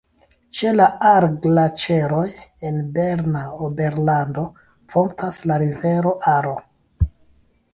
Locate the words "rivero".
5.65-6.15